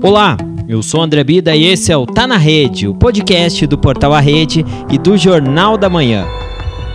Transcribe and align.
Olá, 0.00 0.36
eu 0.68 0.80
sou 0.80 1.02
André 1.02 1.24
Bida 1.24 1.56
e 1.56 1.64
esse 1.64 1.90
é 1.90 1.96
o 1.96 2.06
Tá 2.06 2.24
na 2.24 2.36
Rede, 2.36 2.86
o 2.86 2.94
podcast 2.94 3.66
do 3.66 3.76
Portal 3.76 4.14
A 4.14 4.20
Rede 4.20 4.64
e 4.88 4.96
do 4.96 5.16
Jornal 5.16 5.76
da 5.76 5.90
Manhã. 5.90 6.24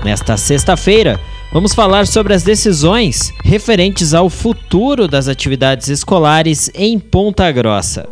Nesta 0.05 0.37
sexta-feira, 0.37 1.19
vamos 1.51 1.73
falar 1.73 2.07
sobre 2.07 2.33
as 2.33 2.43
decisões 2.43 3.33
referentes 3.43 4.13
ao 4.13 4.29
futuro 4.29 5.05
das 5.05 5.27
atividades 5.27 5.89
escolares 5.89 6.71
em 6.73 6.97
Ponta 6.97 7.51
Grossa. 7.51 8.07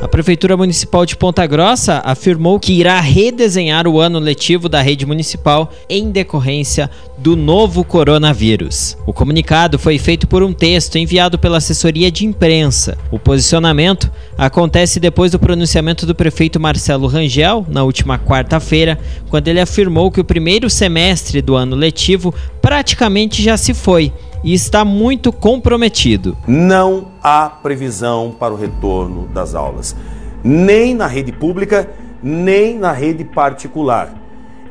A 0.00 0.08
Prefeitura 0.08 0.56
Municipal 0.56 1.04
de 1.04 1.14
Ponta 1.14 1.46
Grossa 1.46 2.00
afirmou 2.02 2.58
que 2.58 2.72
irá 2.72 2.98
redesenhar 3.00 3.86
o 3.86 4.00
ano 4.00 4.18
letivo 4.18 4.66
da 4.66 4.80
rede 4.80 5.04
municipal 5.04 5.70
em 5.90 6.10
decorrência 6.10 6.88
do 7.18 7.36
novo 7.36 7.84
coronavírus. 7.84 8.96
O 9.06 9.12
comunicado 9.12 9.78
foi 9.78 9.98
feito 9.98 10.26
por 10.26 10.42
um 10.42 10.54
texto 10.54 10.96
enviado 10.96 11.38
pela 11.38 11.58
assessoria 11.58 12.10
de 12.10 12.24
imprensa. 12.24 12.96
O 13.10 13.18
posicionamento 13.18 14.10
acontece 14.38 14.98
depois 14.98 15.32
do 15.32 15.38
pronunciamento 15.38 16.06
do 16.06 16.14
prefeito 16.14 16.58
Marcelo 16.58 17.06
Rangel, 17.06 17.66
na 17.68 17.84
última 17.84 18.18
quarta-feira, 18.18 18.98
quando 19.28 19.48
ele 19.48 19.60
afirmou 19.60 20.10
que 20.10 20.20
o 20.20 20.24
primeiro 20.24 20.70
semestre 20.70 21.42
do 21.42 21.54
ano 21.54 21.76
letivo 21.76 22.34
praticamente 22.62 23.42
já 23.42 23.58
se 23.58 23.74
foi 23.74 24.10
e 24.42 24.54
está 24.54 24.84
muito 24.84 25.32
comprometido. 25.32 26.36
Não 26.46 27.08
há 27.22 27.48
previsão 27.48 28.34
para 28.38 28.54
o 28.54 28.56
retorno 28.56 29.26
das 29.28 29.54
aulas, 29.54 29.94
nem 30.42 30.94
na 30.94 31.06
rede 31.06 31.32
pública, 31.32 31.90
nem 32.22 32.78
na 32.78 32.92
rede 32.92 33.24
particular. 33.24 34.14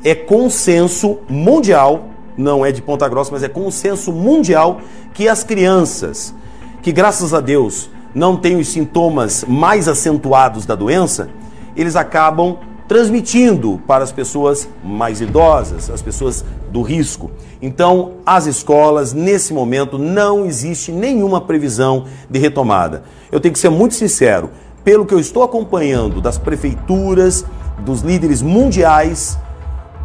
É 0.04 0.16
consenso 0.16 1.20
mundial, 1.30 2.09
não 2.38 2.66
é 2.66 2.72
de 2.72 2.82
Ponta 2.82 3.08
Grossa, 3.08 3.32
mas 3.32 3.44
é 3.44 3.50
consenso 3.50 4.12
mundial 4.12 4.82
que 5.14 5.28
as 5.28 5.44
crianças, 5.44 6.34
que 6.81 6.92
graças 6.92 7.34
a 7.34 7.42
Deus 7.42 7.90
não 8.16 8.36
têm 8.36 8.58
os 8.58 8.70
sintomas 8.70 9.44
mais 9.48 9.88
acentuados 9.88 10.66
da 10.66 10.73
doença, 10.73 11.30
eles 11.76 11.95
acabam 11.95 12.58
transmitindo 12.90 13.80
para 13.86 14.04
as 14.04 14.12
pessoas 14.12 14.68
mais 14.84 15.22
idosas, 15.22 15.92
as 15.92 16.02
pessoas 16.02 16.44
do 16.72 16.82
risco. 16.82 17.30
Então, 17.62 18.14
as 18.26 18.48
escolas, 18.48 19.14
nesse 19.14 19.54
momento, 19.54 20.00
não 20.00 20.44
existe 20.44 20.92
nenhuma 20.92 21.40
previsão 21.40 22.06
de 22.28 22.40
retomada. 22.40 23.04
Eu 23.32 23.40
tenho 23.40 23.54
que 23.54 23.60
ser 23.60 23.70
muito 23.70 23.94
sincero, 23.94 24.50
pelo 24.84 25.06
que 25.06 25.14
eu 25.14 25.20
estou 25.20 25.44
acompanhando 25.44 26.20
das 26.20 26.40
prefeituras, 26.40 27.45
dos 27.86 28.02
líderes 28.02 28.42
mundiais, 28.42 29.38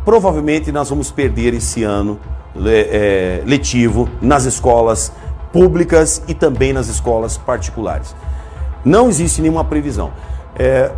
provavelmente 0.05 0.71
nós 0.71 0.91
vamos 0.91 1.11
perder 1.11 1.55
esse 1.55 1.83
ano 1.83 2.21
é, 2.67 3.43
letivo 3.47 4.11
nas 4.21 4.45
escolas 4.45 5.11
públicas 5.51 6.23
e 6.29 6.35
também 6.35 6.75
nas 6.75 6.89
escolas 6.89 7.39
particulares. 7.39 8.15
Não 8.85 9.09
existe 9.09 9.41
nenhuma 9.41 9.65
previsão. 9.65 10.13
É, 10.55 10.93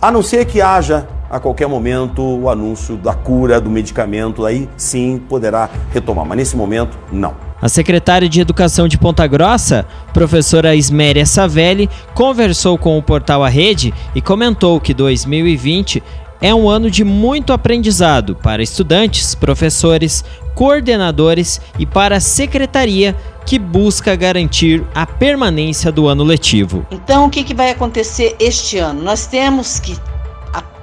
a 0.00 0.10
não 0.10 0.22
ser 0.22 0.46
que 0.46 0.62
haja 0.62 1.06
a 1.30 1.40
qualquer 1.40 1.66
momento 1.68 2.22
o 2.22 2.48
anúncio 2.48 2.96
da 2.96 3.14
cura, 3.14 3.60
do 3.60 3.70
medicamento, 3.70 4.44
aí 4.44 4.68
sim 4.76 5.20
poderá 5.28 5.68
retomar, 5.92 6.24
mas 6.24 6.38
nesse 6.38 6.56
momento 6.56 6.98
não. 7.12 7.34
A 7.60 7.68
secretária 7.68 8.28
de 8.28 8.40
Educação 8.40 8.86
de 8.86 8.98
Ponta 8.98 9.26
Grossa, 9.26 9.86
professora 10.12 10.76
Isméria 10.76 11.24
Savelli, 11.24 11.88
conversou 12.14 12.76
com 12.76 12.98
o 12.98 13.02
portal 13.02 13.42
A 13.42 13.48
Rede 13.48 13.94
e 14.14 14.20
comentou 14.20 14.78
que 14.78 14.92
2020 14.92 16.02
é 16.40 16.54
um 16.54 16.68
ano 16.68 16.90
de 16.90 17.02
muito 17.02 17.52
aprendizado 17.52 18.36
para 18.36 18.62
estudantes, 18.62 19.34
professores, 19.34 20.22
coordenadores 20.54 21.60
e 21.78 21.86
para 21.86 22.16
a 22.16 22.20
secretaria 22.20 23.16
que 23.46 23.58
busca 23.58 24.14
garantir 24.16 24.84
a 24.94 25.06
permanência 25.06 25.90
do 25.90 26.08
ano 26.08 26.24
letivo. 26.24 26.84
Então, 26.90 27.26
o 27.26 27.30
que, 27.30 27.44
que 27.44 27.54
vai 27.54 27.70
acontecer 27.70 28.36
este 28.38 28.76
ano? 28.78 29.02
Nós 29.02 29.26
temos 29.26 29.78
que 29.78 29.96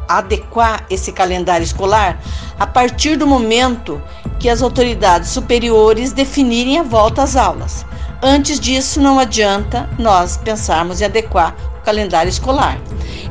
adequar 0.08 0.86
esse 0.90 1.12
calendário 1.12 1.64
escolar 1.64 2.20
a 2.60 2.68
partir 2.68 3.16
do 3.16 3.28
momento 3.28 4.02
que 4.40 4.50
as 4.50 4.62
autoridades 4.62 5.30
superiores 5.30 6.12
definirem 6.12 6.80
a 6.80 6.84
volta 6.84 7.24
às 7.24 7.36
aulas. 7.36 7.86
Antes 8.22 8.60
disso, 8.60 9.02
não 9.02 9.20
adianta 9.20 9.90
nós 10.00 10.38
pensarmos 10.38 11.02
em 11.02 11.06
adequar 11.06 11.56
o 11.80 11.84
calendário 11.84 12.30
escolar. 12.30 12.80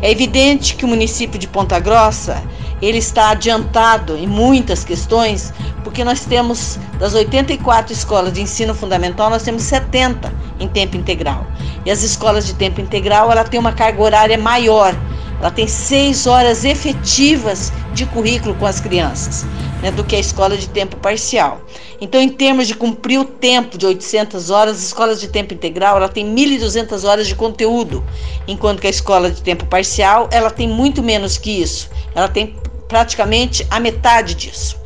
É 0.02 0.10
evidente 0.10 0.74
que 0.74 0.84
o 0.84 0.88
município 0.88 1.38
de 1.38 1.48
Ponta 1.48 1.78
Grossa 1.78 2.42
ele 2.82 2.98
está 2.98 3.30
adiantado 3.30 4.16
em 4.16 4.26
muitas 4.26 4.84
questões, 4.84 5.54
porque 5.84 6.04
nós 6.04 6.24
temos 6.24 6.78
das 6.98 7.14
84 7.14 7.92
escolas 7.92 8.32
de 8.32 8.42
ensino 8.42 8.74
fundamental, 8.74 9.30
nós 9.30 9.44
temos 9.44 9.62
70 9.62 10.32
em 10.58 10.68
tempo 10.68 10.96
integral. 10.96 11.46
E 11.86 11.90
as 11.90 12.02
escolas 12.02 12.44
de 12.44 12.54
tempo 12.54 12.80
integral, 12.80 13.30
ela 13.30 13.44
tem 13.44 13.58
uma 13.58 13.72
carga 13.72 14.02
horária 14.02 14.36
maior 14.36 14.94
ela 15.42 15.50
tem 15.50 15.66
seis 15.66 16.28
horas 16.28 16.64
efetivas 16.64 17.72
de 17.92 18.06
currículo 18.06 18.54
com 18.54 18.64
as 18.64 18.78
crianças, 18.78 19.44
né, 19.82 19.90
do 19.90 20.04
que 20.04 20.14
a 20.14 20.20
escola 20.20 20.56
de 20.56 20.68
tempo 20.68 20.96
parcial. 20.98 21.60
Então, 22.00 22.20
em 22.20 22.28
termos 22.28 22.68
de 22.68 22.76
cumprir 22.76 23.18
o 23.18 23.24
tempo 23.24 23.76
de 23.76 23.84
800 23.84 24.50
horas, 24.50 24.76
as 24.76 24.84
escolas 24.84 25.20
de 25.20 25.26
tempo 25.26 25.52
integral 25.52 25.96
ela 25.96 26.08
tem 26.08 26.24
1.200 26.32 27.04
horas 27.04 27.26
de 27.26 27.34
conteúdo, 27.34 28.04
enquanto 28.46 28.80
que 28.80 28.86
a 28.86 28.90
escola 28.90 29.32
de 29.32 29.42
tempo 29.42 29.66
parcial 29.66 30.28
ela 30.30 30.48
tem 30.48 30.68
muito 30.68 31.02
menos 31.02 31.36
que 31.36 31.50
isso. 31.50 31.90
Ela 32.14 32.28
tem 32.28 32.56
praticamente 32.86 33.66
a 33.68 33.80
metade 33.80 34.36
disso. 34.36 34.76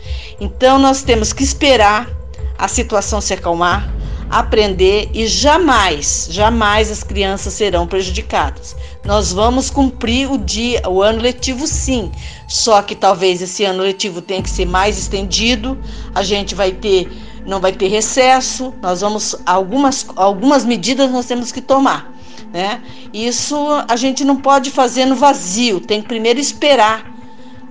Então, 0.40 0.78
nós 0.78 1.02
temos 1.02 1.34
que 1.34 1.44
esperar 1.44 2.08
a 2.56 2.66
situação 2.66 3.20
se 3.20 3.34
acalmar, 3.34 3.92
aprender 4.30 5.10
e 5.12 5.26
jamais, 5.26 6.28
jamais 6.30 6.90
as 6.90 7.02
crianças 7.02 7.54
serão 7.54 7.86
prejudicadas. 7.86 8.76
Nós 9.04 9.32
vamos 9.32 9.70
cumprir 9.70 10.30
o 10.30 10.36
dia, 10.36 10.82
o 10.88 11.02
ano 11.02 11.20
letivo 11.20 11.66
sim. 11.66 12.10
Só 12.48 12.82
que 12.82 12.94
talvez 12.94 13.40
esse 13.40 13.64
ano 13.64 13.82
letivo 13.82 14.20
tenha 14.20 14.42
que 14.42 14.50
ser 14.50 14.66
mais 14.66 14.98
estendido. 14.98 15.78
A 16.14 16.22
gente 16.22 16.54
vai 16.54 16.72
ter 16.72 17.10
não 17.46 17.60
vai 17.60 17.72
ter 17.72 17.88
recesso. 17.88 18.74
Nós 18.82 19.00
vamos 19.00 19.36
algumas 19.46 20.06
algumas 20.16 20.64
medidas 20.64 21.10
nós 21.10 21.26
temos 21.26 21.52
que 21.52 21.60
tomar, 21.60 22.12
né? 22.52 22.82
Isso 23.12 23.56
a 23.88 23.96
gente 23.96 24.24
não 24.24 24.36
pode 24.36 24.70
fazer 24.70 25.06
no 25.06 25.14
vazio, 25.14 25.80
tem 25.80 26.02
que 26.02 26.08
primeiro 26.08 26.40
esperar 26.40 27.15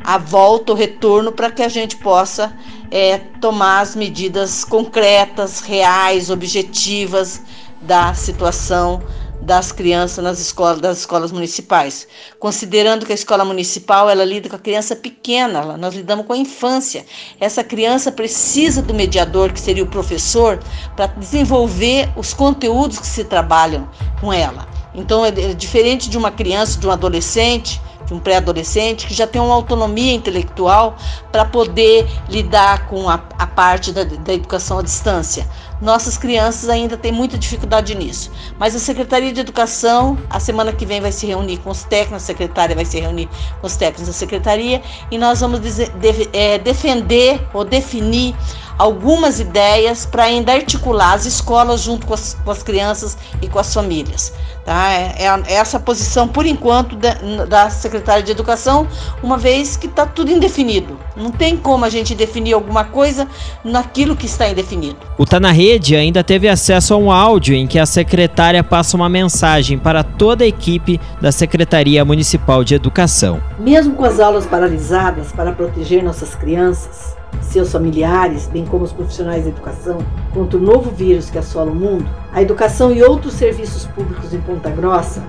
a 0.06 0.20
volta, 0.20 0.72
o 0.72 0.76
retorno, 0.76 1.32
para 1.32 1.50
que 1.50 1.64
a 1.64 1.68
gente 1.68 1.98
possa 1.98 2.56
é, 2.92 3.18
tomar 3.42 3.82
as 3.82 3.96
medidas 3.96 4.64
concretas, 4.64 5.62
reais, 5.62 6.30
objetivas 6.30 7.42
da 7.82 8.14
situação 8.14 9.02
das 9.42 9.72
crianças 9.72 10.24
nas 10.24 10.40
escolas, 10.40 10.80
das 10.80 11.00
escolas 11.00 11.32
municipais, 11.32 12.08
considerando 12.40 13.06
que 13.06 13.12
a 13.12 13.16
escola 13.16 13.46
municipal 13.46 14.10
ela 14.10 14.24
lida 14.24 14.50
com 14.50 14.56
a 14.56 14.60
criança 14.60 14.96
pequena, 14.96 15.78
nós 15.78 15.94
lidamos 15.94 16.26
com 16.26 16.34
a 16.34 16.38
infância. 16.38 17.06
Essa 17.40 17.64
criança 17.64 18.12
precisa 18.12 18.82
do 18.82 18.94
mediador, 18.94 19.52
que 19.54 19.60
seria 19.60 19.84
o 19.84 19.88
professor, 19.88 20.60
para 20.96 21.08
desenvolver 21.08 22.10
os 22.16 22.34
conteúdos 22.34 23.00
que 23.00 23.08
se 23.08 23.24
trabalham 23.24 23.88
com 24.20 24.32
ela. 24.34 24.68
Então 24.96 25.26
é 25.26 25.32
diferente 25.32 26.10
de 26.10 26.18
uma 26.18 26.32
criança, 26.32 26.80
de 26.80 26.88
um 26.88 26.92
adolescente, 26.92 27.82
de 28.06 28.14
um 28.14 28.20
pré-adolescente 28.20 29.08
que 29.08 29.14
já 29.14 29.26
tem 29.26 29.42
uma 29.42 29.54
autonomia 29.54 30.14
intelectual 30.14 30.96
para 31.32 31.46
poder 31.46 32.08
lidar 32.30 32.88
com 32.88 33.10
a, 33.10 33.16
a 33.38 33.48
parte 33.48 33.92
da, 33.92 34.04
da, 34.04 34.34
educação 34.34 34.80
à 34.80 34.82
distância. 34.82 35.48
Nossas 35.82 36.18
crianças 36.18 36.70
ainda 36.70 36.96
têm 36.96 37.12
muita 37.12 37.38
dificuldade 37.38 37.96
nisso. 37.96 38.32
Mas 38.58 38.76
a 38.76 38.80
Secretaria 38.80 39.34
de 39.34 39.42
Educação, 39.42 40.18
a 40.30 40.40
semana 40.40 40.72
que 40.72 40.86
vem, 40.86 41.02
vai 41.02 41.12
se 41.12 41.26
reunir 41.26 41.58
com 41.58 41.70
os 41.70 41.84
técnicos, 41.84 42.24
a 42.24 42.26
secretária 42.26 42.76
vai 42.76 42.86
se 42.86 43.00
reunir 43.00 43.28
com 43.60 43.68
os 43.68 43.76
técnicos 43.76 44.08
da 44.08 44.14
secretaria 44.14 44.82
e 45.12 45.18
nós 45.18 45.42
vamos 45.42 45.62
dizer, 45.62 45.90
de, 45.98 46.30
é, 46.32 46.58
defender 46.58 47.46
ou 47.54 47.66
definir 47.66 48.36
algumas 48.78 49.40
ideias 49.40 50.06
para 50.06 50.24
ainda 50.24 50.54
articular 50.54 51.14
as 51.14 51.26
escolas 51.26 51.82
junto 51.82 52.06
com 52.06 52.14
as, 52.14 52.36
com 52.44 52.52
as, 52.52 52.64
crianças 52.64 53.18
e 53.42 53.48
com 53.48 53.60
as 53.60 53.74
famílias. 53.74 54.34
Tá? 54.66 54.92
É, 54.92 55.16
é, 55.20 55.44
é 55.48 55.54
essa 55.54 55.80
posição, 55.80 56.28
por 56.28 56.46
enquanto, 56.46 56.96
da, 56.96 57.14
da 57.48 57.70
secretária 57.70 58.24
de 58.24 58.32
Educação, 58.32 58.88
uma 59.22 59.38
vez 59.38 59.78
que 59.78 59.86
está 59.86 60.06
tudo 60.06 60.32
indefinido. 60.32 61.00
Não 61.16 61.32
tem 61.32 61.56
como 61.56 61.86
a 61.86 61.90
gente 61.90 62.16
definir 62.16 62.54
alguma 62.54 62.84
coisa 62.84 63.28
naquilo 63.64 64.16
que 64.16 64.26
está 64.26 64.50
indefinido. 64.50 64.98
O 65.18 65.26
Tá 65.26 65.40
na 65.40 65.52
Rede 65.52 65.96
ainda 65.96 66.24
teve 66.24 66.48
acesso 66.48 66.94
a 66.94 66.98
um 66.98 67.12
áudio 67.12 67.56
em 67.56 67.68
que 67.68 67.80
a 67.80 67.86
secretária 67.86 68.64
passa 68.64 68.98
uma 68.98 69.08
mensagem 69.08 69.78
para 69.78 70.04
toda 70.04 70.44
a 70.44 70.48
equipe 70.48 71.00
da 71.22 71.32
Secretaria 71.32 72.04
Municipal 72.04 72.64
de 72.64 72.76
Educação. 72.76 73.42
Mesmo 73.60 73.96
com 73.96 74.04
as 74.04 74.20
aulas 74.20 74.46
paralisadas 74.46 75.32
para 75.32 75.52
proteger 75.52 76.04
nossas 76.04 76.36
crianças, 76.36 77.16
seus 77.42 77.72
familiares, 77.72 78.48
bem 78.48 78.66
como 78.66 78.84
os 78.84 78.92
profissionais 78.92 79.44
da 79.44 79.50
educação, 79.50 80.00
contra 80.34 80.58
o 80.58 80.62
novo 80.62 80.92
vírus 80.92 81.30
que 81.30 81.38
assola 81.38 81.72
o 81.72 81.76
mundo, 81.76 82.06
a 82.34 82.42
educação 82.42 82.92
e 82.92 83.04
outros 83.04 83.34
serviços 83.34 83.86
públicos 83.86 84.34
em 84.34 84.42
Ponta 84.42 84.70
Grossa 84.70 85.24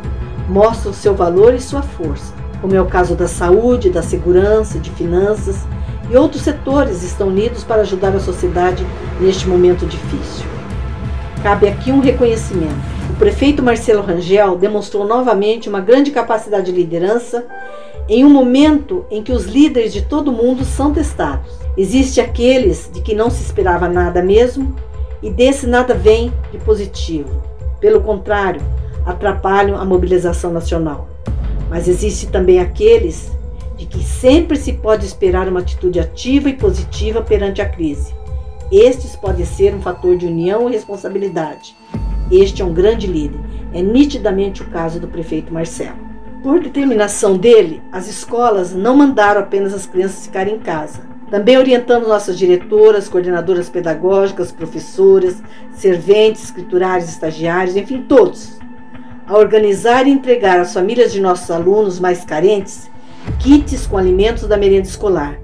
mostram 0.48 0.92
seu 0.92 1.14
valor 1.14 1.54
e 1.54 1.60
sua 1.60 1.82
força, 1.82 2.32
como 2.60 2.74
é 2.74 2.80
o 2.80 2.86
caso 2.86 3.14
da 3.14 3.28
saúde, 3.28 3.90
da 3.90 4.02
segurança, 4.02 4.78
de 4.78 4.90
finanças 4.90 5.64
e 6.10 6.16
outros 6.16 6.42
setores 6.42 7.02
estão 7.02 7.28
unidos 7.28 7.64
para 7.64 7.82
ajudar 7.82 8.14
a 8.14 8.20
sociedade 8.20 8.86
neste 9.20 9.48
momento 9.48 9.86
difícil. 9.86 10.46
Cabe 11.42 11.68
aqui 11.68 11.90
um 11.90 12.00
reconhecimento. 12.00 12.96
O 13.10 13.14
prefeito 13.18 13.62
Marcelo 13.62 14.02
Rangel 14.02 14.56
demonstrou 14.56 15.06
novamente 15.06 15.68
uma 15.68 15.80
grande 15.80 16.10
capacidade 16.10 16.66
de 16.66 16.72
liderança 16.72 17.46
em 18.08 18.24
um 18.24 18.30
momento 18.30 19.04
em 19.10 19.22
que 19.22 19.32
os 19.32 19.46
líderes 19.46 19.92
de 19.92 20.02
todo 20.02 20.32
mundo 20.32 20.64
são 20.64 20.92
testados. 20.92 21.58
Existe 21.76 22.20
aqueles 22.20 22.90
de 22.92 23.00
que 23.00 23.14
não 23.14 23.30
se 23.30 23.42
esperava 23.42 23.88
nada 23.88 24.22
mesmo 24.22 24.74
e 25.22 25.30
desse 25.30 25.66
nada 25.66 25.94
vem 25.94 26.32
de 26.52 26.58
positivo. 26.58 27.42
Pelo 27.80 28.00
contrário, 28.00 28.62
atrapalham 29.04 29.76
a 29.76 29.84
mobilização 29.84 30.52
nacional. 30.52 31.08
Mas 31.68 31.88
existe 31.88 32.28
também 32.28 32.60
aqueles 32.60 33.30
de 33.76 33.86
que 33.86 34.02
sempre 34.02 34.56
se 34.56 34.72
pode 34.72 35.04
esperar 35.04 35.48
uma 35.48 35.60
atitude 35.60 36.00
ativa 36.00 36.48
e 36.48 36.54
positiva 36.54 37.20
perante 37.20 37.60
a 37.60 37.68
crise. 37.68 38.14
Estes 38.70 39.14
podem 39.14 39.44
ser 39.44 39.74
um 39.74 39.82
fator 39.82 40.16
de 40.16 40.26
união 40.26 40.68
e 40.68 40.72
responsabilidade. 40.72 41.76
Este 42.30 42.62
é 42.62 42.64
um 42.64 42.72
grande 42.72 43.06
líder. 43.06 43.38
É 43.72 43.82
nitidamente 43.82 44.62
o 44.62 44.70
caso 44.70 44.98
do 44.98 45.08
prefeito 45.08 45.52
Marcelo. 45.52 46.05
Por 46.46 46.60
determinação 46.60 47.36
dele, 47.36 47.82
as 47.90 48.06
escolas 48.06 48.72
não 48.72 48.94
mandaram 48.94 49.40
apenas 49.40 49.74
as 49.74 49.84
crianças 49.84 50.26
ficarem 50.26 50.54
em 50.54 50.58
casa. 50.60 51.00
Também 51.28 51.58
orientamos 51.58 52.06
nossas 52.06 52.38
diretoras, 52.38 53.08
coordenadoras 53.08 53.68
pedagógicas, 53.68 54.52
professoras, 54.52 55.42
serventes, 55.72 56.44
escriturários, 56.44 57.08
estagiários, 57.08 57.74
enfim, 57.74 58.04
todos, 58.08 58.60
a 59.26 59.36
organizar 59.36 60.06
e 60.06 60.12
entregar 60.12 60.60
às 60.60 60.72
famílias 60.72 61.12
de 61.12 61.20
nossos 61.20 61.50
alunos 61.50 61.98
mais 61.98 62.24
carentes 62.24 62.88
kits 63.40 63.84
com 63.84 63.98
alimentos 63.98 64.46
da 64.46 64.56
merenda 64.56 64.86
escolar. 64.86 65.40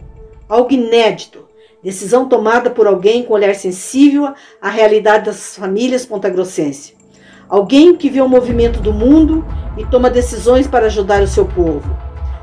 Algo 0.49 0.73
inédito, 0.73 1.49
decisão 1.83 2.29
tomada 2.29 2.71
por 2.71 2.87
alguém 2.87 3.25
com 3.25 3.35
olhar 3.35 3.57
sensível 3.57 4.33
à 4.61 4.71
realidade 4.71 5.25
das 5.25 5.57
famílias 5.57 6.07
pontagrossense. 6.07 6.95
Alguém 7.53 7.95
que 7.95 8.09
vê 8.09 8.23
o 8.23 8.27
movimento 8.27 8.81
do 8.81 8.95
mundo 8.95 9.45
e 9.77 9.85
toma 9.85 10.09
decisões 10.09 10.67
para 10.67 10.87
ajudar 10.87 11.23
o 11.23 11.27
seu 11.27 11.45
povo. 11.45 11.95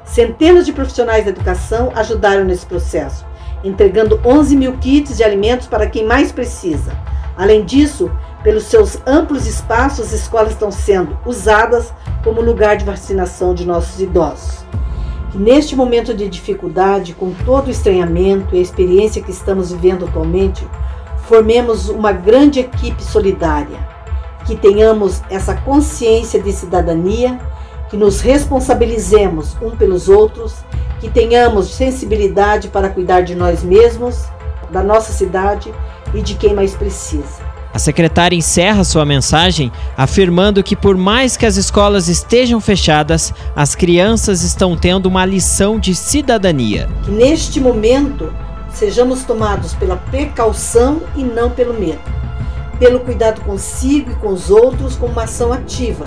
Centenas 0.06 0.68
de 0.68 0.72
profissionais 0.72 1.24
da 1.26 1.32
educação 1.32 1.92
ajudaram 1.96 2.46
nesse 2.46 2.64
processo, 2.64 3.26
entregando 3.64 4.22
11 4.24 4.56
mil 4.56 4.78
kits 4.78 5.18
de 5.18 5.24
alimentos 5.24 5.66
para 5.66 5.88
quem 5.88 6.06
mais 6.06 6.32
precisa. 6.32 6.92
Além 7.36 7.66
disso, 7.66 8.12
pelos 8.44 8.66
seus 8.66 9.00
amplos 9.04 9.48
espaços, 9.48 10.06
as 10.06 10.14
escolas 10.14 10.52
estão 10.52 10.72
sendo 10.72 11.18
usadas 11.26 11.92
como 12.24 12.40
lugar 12.40 12.78
de 12.78 12.86
vacinação 12.86 13.56
de 13.56 13.66
nossos 13.66 14.00
idosos. 14.00 14.64
Neste 15.34 15.76
momento 15.76 16.14
de 16.14 16.30
dificuldade, 16.30 17.16
com 17.16 17.34
todo 17.48 17.70
o 17.70 17.72
estranhamento 17.72 18.56
e 18.56 18.60
a 18.60 18.62
experiência 18.62 19.24
que 19.24 19.32
estamos 19.32 19.72
vivendo 19.72 20.06
atualmente, 20.06 20.68
formemos 21.24 21.90
uma 21.90 22.12
grande 22.12 22.60
equipe 22.60 23.04
solidária, 23.04 23.89
que 24.50 24.56
tenhamos 24.56 25.22
essa 25.30 25.54
consciência 25.54 26.42
de 26.42 26.52
cidadania, 26.52 27.40
que 27.88 27.96
nos 27.96 28.20
responsabilizemos 28.20 29.56
um 29.62 29.70
pelos 29.78 30.10
outros, 30.10 30.56
que 31.00 31.08
tenhamos 31.08 31.76
sensibilidade 31.76 32.68
para 32.68 32.90
cuidar 32.90 33.22
de 33.22 33.36
nós 33.36 33.64
mesmos, 33.64 34.26
da 34.72 34.82
nossa 34.82 35.14
cidade 35.14 35.72
e 36.16 36.24
de 36.24 36.34
quem 36.34 36.56
mais 36.56 36.74
precisa. 36.74 37.48
A 37.72 37.78
secretária 37.78 38.36
encerra 38.36 38.84
sua 38.84 39.06
mensagem 39.06 39.72
afirmando 39.96 40.64
que, 40.64 40.76
por 40.76 40.98
mais 40.98 41.38
que 41.38 41.46
as 41.46 41.56
escolas 41.56 42.08
estejam 42.08 42.60
fechadas, 42.60 43.32
as 43.56 43.76
crianças 43.76 44.42
estão 44.42 44.76
tendo 44.76 45.06
uma 45.06 45.28
lição 45.28 45.80
de 45.80 45.94
cidadania. 45.94 46.90
Que 47.04 47.12
neste 47.12 47.60
momento 47.62 48.34
sejamos 48.74 49.24
tomados 49.24 49.76
pela 49.76 49.96
precaução 49.96 51.04
e 51.16 51.24
não 51.24 51.52
pelo 51.52 51.80
medo, 51.80 52.00
pelo 52.80 53.02
cuidado 53.02 53.42
consigo 53.42 54.12
e 54.12 54.16
com 54.16 54.30
os 54.30 54.50
outros 54.50 54.96
como 54.96 55.12
uma 55.12 55.24
ação 55.24 55.52
ativa, 55.52 56.06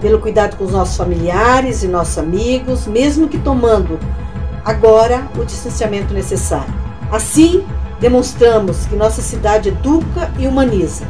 pelo 0.00 0.18
cuidado 0.18 0.56
com 0.56 0.64
os 0.64 0.72
nossos 0.72 0.96
familiares 0.96 1.82
e 1.82 1.88
nossos 1.88 2.18
amigos, 2.18 2.86
mesmo 2.86 3.28
que 3.28 3.38
tomando 3.38 3.98
agora 4.64 5.28
o 5.38 5.44
distanciamento 5.44 6.14
necessário. 6.14 6.72
Assim, 7.10 7.64
Demonstramos 8.00 8.86
que 8.86 8.94
nossa 8.94 9.20
cidade 9.20 9.70
educa 9.70 10.30
e 10.38 10.46
humaniza. 10.46 11.04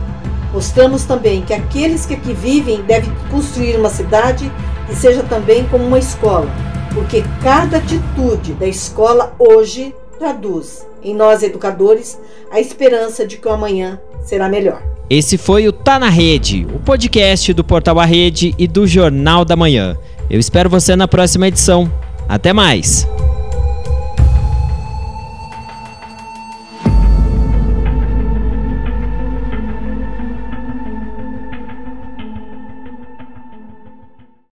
Mostramos 0.52 1.04
também 1.04 1.42
que 1.42 1.52
aqueles 1.52 2.06
que 2.06 2.14
aqui 2.14 2.32
vivem 2.32 2.82
devem 2.82 3.12
construir 3.30 3.76
uma 3.76 3.90
cidade 3.90 4.50
que 4.86 4.96
seja 4.96 5.22
também 5.22 5.68
como 5.68 5.84
uma 5.84 5.98
escola, 5.98 6.48
porque 6.94 7.22
cada 7.42 7.76
atitude 7.76 8.54
da 8.54 8.66
escola 8.66 9.34
hoje 9.38 9.94
traduz 10.18 10.86
em 11.02 11.14
nós 11.14 11.42
educadores 11.42 12.18
a 12.50 12.58
esperança 12.58 13.26
de 13.26 13.36
que 13.36 13.46
o 13.46 13.52
amanhã 13.52 14.00
será 14.22 14.48
melhor. 14.48 14.87
Esse 15.10 15.38
foi 15.38 15.66
o 15.66 15.72
Tá 15.72 15.98
na 15.98 16.10
Rede, 16.10 16.66
o 16.74 16.78
podcast 16.78 17.54
do 17.54 17.64
Portal 17.64 17.98
A 17.98 18.04
Rede 18.04 18.54
e 18.58 18.68
do 18.68 18.86
Jornal 18.86 19.42
da 19.42 19.56
Manhã. 19.56 19.96
Eu 20.28 20.38
espero 20.38 20.68
você 20.68 20.94
na 20.94 21.08
próxima 21.08 21.48
edição. 21.48 21.90
Até 22.28 22.52
mais! 22.52 23.08